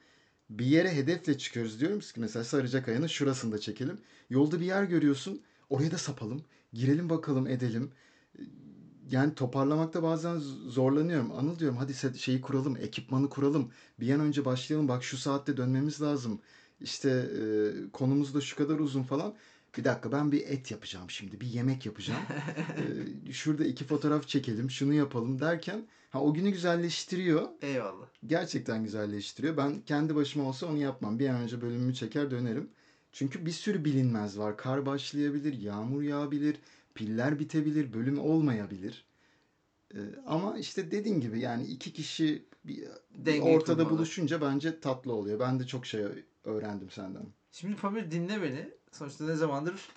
bir 0.51 0.67
yere 0.67 0.95
hedefle 0.95 1.39
çıkıyoruz 1.39 1.81
diyorum 1.81 2.01
ki 2.01 2.21
mesela 2.21 2.45
Sarıcakaya'nın 2.45 3.07
şurasında 3.07 3.59
çekelim. 3.59 3.99
Yolda 4.31 4.61
bir 4.61 4.67
yer 4.67 4.85
görüyorsun 4.85 5.43
oraya 5.71 5.91
da 5.91 5.99
sapalım. 5.99 6.45
Girelim 6.73 7.11
bakalım 7.11 7.47
edelim. 7.47 7.93
Yani 9.11 9.35
toparlamakta 9.35 10.03
bazen 10.03 10.39
zorlanıyorum. 10.69 11.33
Anıl 11.33 11.59
diyorum 11.59 11.77
hadi 11.77 12.19
şeyi 12.19 12.41
kuralım, 12.41 12.77
ekipmanı 12.77 13.29
kuralım. 13.31 13.71
Bir 14.01 14.15
an 14.15 14.21
önce 14.21 14.45
başlayalım. 14.45 14.89
Bak 14.89 15.05
şu 15.05 15.17
saatte 15.17 15.57
dönmemiz 15.57 16.03
lazım. 16.03 16.41
İşte 16.81 17.11
e, 17.11 17.43
konumuz 17.93 18.35
da 18.35 18.41
şu 18.41 18.57
kadar 18.57 18.79
uzun 18.79 19.03
falan. 19.03 19.35
Bir 19.79 19.85
dakika 19.85 20.13
ben 20.13 20.33
bir 20.33 20.41
et 20.41 20.71
yapacağım 20.71 21.11
şimdi. 21.11 21.41
Bir 21.41 21.47
yemek 21.47 21.87
yapacağım. 21.87 22.21
E, 23.29 23.33
şurada 23.33 23.65
iki 23.65 23.85
fotoğraf 23.85 24.29
çekelim. 24.29 24.71
Şunu 24.71 24.95
yapalım 24.95 25.41
derken 25.41 25.87
ha, 26.11 26.23
o 26.23 26.35
günü 26.35 26.51
güzelleştiriyor. 26.51 27.49
Eyvallah. 27.63 28.07
Gerçekten 28.27 28.85
güzelleştiriyor. 28.85 29.57
Ben 29.57 29.81
kendi 29.81 30.15
başıma 30.15 30.49
olsa 30.49 30.67
onu 30.67 30.79
yapmam. 30.79 31.19
Bir 31.19 31.29
an 31.29 31.37
önce 31.41 31.61
bölümümü 31.63 31.95
çeker 31.95 32.31
dönerim. 32.31 32.71
Çünkü 33.13 33.47
bir 33.47 33.51
sürü 33.51 33.85
bilinmez 33.85 34.39
var. 34.39 34.57
Kar 34.57 34.87
başlayabilir, 34.87 35.61
yağmur 35.61 36.03
yağabilir, 36.03 36.57
piller 36.95 37.39
bitebilir, 37.39 37.93
bölüm 37.93 38.19
olmayabilir. 38.19 39.05
Ee, 39.95 39.99
ama 40.27 40.59
işte 40.59 40.91
dediğin 40.91 41.21
gibi 41.21 41.41
yani 41.41 41.67
iki 41.67 41.93
kişi 41.93 42.45
bir, 42.65 42.77
bir 43.11 43.27
Denge 43.27 43.43
ortada 43.43 43.77
kurmalı. 43.77 43.99
buluşunca 43.99 44.41
bence 44.41 44.81
tatlı 44.81 45.13
oluyor. 45.13 45.41
Ben 45.41 45.61
de 45.61 45.67
çok 45.67 45.87
şey 45.87 46.05
öğrendim 46.47 46.91
senden. 46.91 47.23
Şimdi 47.53 47.77
Pamir 47.77 48.11
dinle 48.11 48.43
beni. 48.43 48.71
Sonuçta 48.93 49.25
ne 49.25 49.35
zamandır 49.35 49.89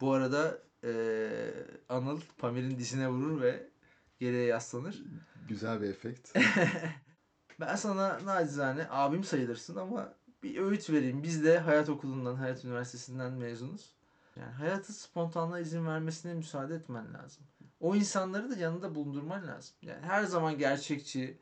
bu 0.00 0.12
arada 0.12 0.58
eee 0.82 1.54
Anıl 1.88 2.20
Pamir'in 2.38 2.78
dizine 2.78 3.08
vurur 3.08 3.40
ve 3.40 3.68
geriye 4.18 4.44
yaslanır. 4.44 5.02
Güzel 5.48 5.82
bir 5.82 5.88
efekt. 5.88 6.38
Ben 7.60 7.76
sana 7.76 8.20
nacizane 8.24 8.86
abim 8.90 9.24
sayılırsın 9.24 9.76
ama 9.76 10.14
bir 10.42 10.58
öğüt 10.58 10.90
vereyim. 10.90 11.22
Biz 11.22 11.44
de 11.44 11.58
Hayat 11.58 11.88
Okulu'ndan, 11.88 12.34
Hayat 12.34 12.64
Üniversitesi'nden 12.64 13.32
mezunuz. 13.32 13.94
Yani 14.36 14.52
hayatı 14.52 14.92
spontanlığa 14.92 15.60
izin 15.60 15.86
vermesine 15.86 16.34
müsaade 16.34 16.74
etmen 16.74 17.14
lazım. 17.14 17.42
O 17.80 17.96
insanları 17.96 18.50
da 18.50 18.56
yanında 18.56 18.94
bulundurman 18.94 19.46
lazım. 19.46 19.76
Yani 19.82 20.00
her 20.02 20.24
zaman 20.24 20.58
gerçekçi, 20.58 21.38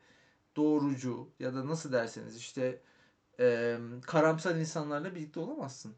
doğrucu 0.55 1.29
ya 1.39 1.53
da 1.53 1.67
nasıl 1.67 1.91
derseniz 1.91 2.37
işte 2.37 2.81
eee, 3.39 3.79
karamsar 4.07 4.55
insanlarla 4.55 5.15
birlikte 5.15 5.39
olamazsın. 5.39 5.95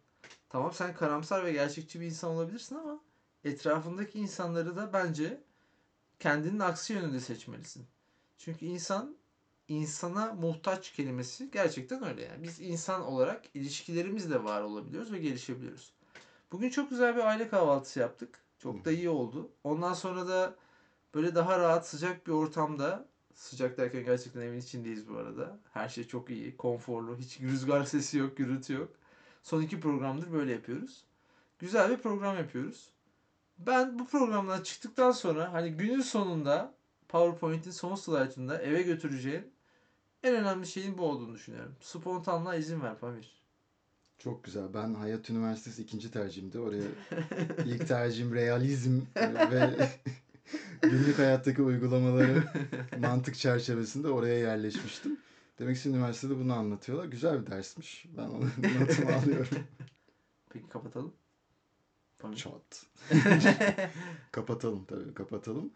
Tamam 0.50 0.74
sen 0.74 0.94
karamsar 0.94 1.46
ve 1.46 1.52
gerçekçi 1.52 2.02
bir 2.02 2.06
insan 2.06 2.32
olabilirsin 2.32 2.76
ama 2.76 3.00
etrafındaki 3.44 4.20
insanları 4.20 4.76
da 4.76 4.94
bence 4.94 5.44
kendinin 6.20 6.60
aksi 6.60 6.94
yönünde 6.94 7.20
seçmelisin. 7.20 7.86
Çünkü 8.38 8.66
insan 8.66 9.18
insana 9.68 10.34
muhtaç 10.34 10.92
kelimesi 10.92 11.52
gerçekten 11.52 12.06
öyle 12.08 12.24
yani. 12.24 12.44
Biz 12.44 12.60
insan 12.60 13.02
olarak 13.02 13.44
ilişkilerimizle 13.54 14.44
var 14.44 14.62
olabiliyoruz 14.62 15.12
ve 15.12 15.20
gelişebiliyoruz. 15.20 15.94
Bugün 16.52 16.70
çok 16.70 16.90
güzel 16.90 17.16
bir 17.16 17.22
aile 17.22 17.48
kahvaltısı 17.50 18.00
yaptık. 18.00 18.40
Çok 18.58 18.86
da 18.86 18.92
iyi 18.92 19.10
oldu. 19.10 19.52
Ondan 19.64 19.94
sonra 19.94 20.28
da 20.28 20.56
böyle 21.16 21.36
daha 21.36 21.60
rahat 21.60 21.88
sıcak 21.88 22.28
bir 22.28 22.32
ortamda 22.32 23.06
sıcak 23.38 23.78
derken 23.78 24.06
gerçekten 24.06 24.42
evin 24.42 24.60
içindeyiz 24.60 25.10
bu 25.10 25.18
arada. 25.18 25.60
Her 25.74 25.90
şey 25.90 26.04
çok 26.08 26.30
iyi, 26.30 26.58
konforlu. 26.58 27.18
Hiç 27.18 27.42
rüzgar 27.42 27.84
sesi 27.84 28.18
yok, 28.18 28.38
gürültü 28.38 28.74
yok. 28.74 28.90
Son 29.44 29.62
iki 29.62 29.80
programdır 29.80 30.34
böyle 30.34 30.52
yapıyoruz. 30.52 31.04
Güzel 31.60 31.92
bir 31.92 31.98
program 31.98 32.38
yapıyoruz. 32.38 32.90
Ben 33.60 34.00
bu 34.00 34.08
programdan 34.08 34.64
çıktıktan 34.64 35.12
sonra 35.12 35.54
hani 35.54 35.72
günün 35.72 36.02
sonunda 36.02 36.74
PowerPoint'in 37.08 37.72
son 37.72 37.96
slaytında 37.96 38.62
eve 38.62 38.82
götüreceğin 38.82 39.52
en 40.24 40.36
önemli 40.36 40.68
şeyin 40.68 40.98
bu 40.98 41.04
olduğunu 41.04 41.34
düşünüyorum. 41.34 41.76
Spontanlığa 41.82 42.56
izin 42.56 42.82
ver 42.82 43.00
Pamir. 43.00 43.38
Çok 44.18 44.44
güzel. 44.44 44.74
Ben 44.74 44.94
Hayat 44.94 45.30
Üniversitesi 45.30 45.82
ikinci 45.82 46.12
tercihimdi. 46.12 46.60
Oraya 46.60 46.84
ilk 47.66 47.88
tercihim 47.88 48.34
realizm 48.34 49.02
ve 49.52 49.90
günlük 50.82 51.20
hayattaki 51.20 51.62
uygulamaları 51.62 52.44
mantık 53.00 53.36
çerçevesinde 53.36 54.08
oraya 54.08 54.38
yerleşmiştim. 54.38 55.18
Demek 55.60 55.78
ki 55.78 55.90
üniversitede 55.90 56.40
bunu 56.40 56.54
anlatıyorlar. 56.54 57.06
Güzel 57.06 57.42
bir 57.42 57.52
dersmiş. 57.52 58.06
Ben 58.18 58.28
onu 58.28 58.44
notumu 58.80 59.12
alıyorum. 59.12 59.58
Peki 60.50 60.70
kapatalım. 60.70 61.14
Çat. 62.36 62.86
Kapatalım 64.32 64.86
tabii 64.86 65.14
kapatalım. 65.14 65.74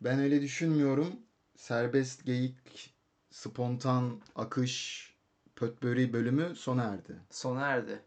Ben 0.00 0.18
öyle 0.18 0.42
düşünmüyorum. 0.42 1.12
Serbest 1.56 2.24
geyik, 2.26 2.94
spontan 3.30 4.20
akış, 4.34 5.08
pötböri 5.56 6.12
bölümü 6.12 6.54
sona 6.54 6.82
erdi. 6.82 7.16
Sona 7.30 7.66
erdi. 7.66 8.02